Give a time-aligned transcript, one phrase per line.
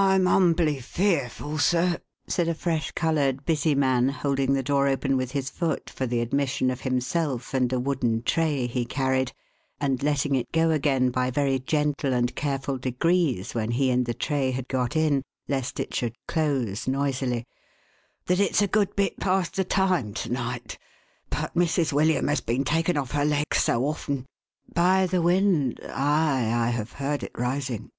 [0.00, 1.98] "I'm humbly fearful, sir,""
[2.28, 6.20] said a fresh coloured busy man, holding the door open with his foot for the
[6.20, 9.32] admission of himself and a wooden tray he carried,
[9.80, 14.14] and letting it go again by very gentle and careful degrees, when he and the
[14.14, 17.44] tray had got in, lest it should close noisily,"
[18.26, 20.78] that it's a good bit past the time to night.
[21.28, 21.92] But Mrs.
[21.92, 24.26] William has been taken off' her legs so often
[24.72, 25.80] ""By the wind?
[25.82, 26.52] Ay!
[26.56, 27.90] I have heard it rising."